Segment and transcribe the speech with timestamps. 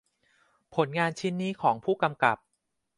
[0.75, 2.37] ผลงานชิ้นนี้ของผู้กำกับ